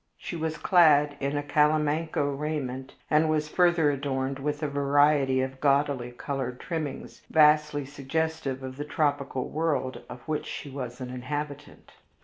She 0.17 0.35
was 0.35 0.57
clad 0.57 1.15
in 1.19 1.37
a 1.37 1.43
calamanco 1.43 2.25
raiment, 2.31 2.95
and 3.07 3.29
was 3.29 3.49
further 3.49 3.91
adorned 3.91 4.39
with 4.39 4.63
a 4.63 4.67
variety 4.67 5.41
of 5.41 5.61
gaudily 5.61 6.11
colored 6.11 6.59
trimmings, 6.59 7.21
vastly 7.29 7.85
suggestive 7.85 8.63
of 8.63 8.77
the 8.77 8.83
tropical 8.85 9.47
world 9.49 10.01
of 10.09 10.21
which 10.21 10.47
she 10.47 10.71
was 10.71 11.01
an 11.01 11.11
inhabitant. 11.11 11.91